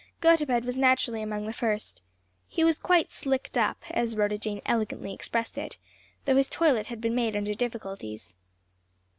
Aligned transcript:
Gotobed 0.19 0.65
was 0.65 0.79
naturally 0.79 1.21
among 1.21 1.43
the 1.45 1.53
first. 1.53 2.01
He 2.47 2.63
was 2.63 2.79
quite 2.79 3.11
"slicked 3.11 3.55
up," 3.55 3.83
as 3.91 4.15
Rhoda 4.15 4.39
Jane 4.39 4.59
elegantly 4.65 5.13
expressed 5.13 5.59
it, 5.59 5.77
though 6.25 6.37
his 6.37 6.49
toilet 6.49 6.87
had 6.87 6.99
been 7.01 7.13
made 7.13 7.35
under 7.35 7.53
difficulties. 7.53 8.35